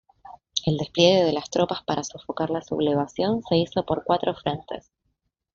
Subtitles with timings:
[0.65, 4.89] El despliegue de las tropas para sofocar la sublevación se hizo por cuatro frentes.